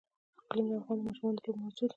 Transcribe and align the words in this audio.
اقلیم 0.43 0.67
د 0.69 0.73
افغان 0.79 0.97
ماشومانو 1.05 1.39
د 1.43 1.45
لوبو 1.45 1.59
موضوع 1.63 1.85
ده. 1.87 1.89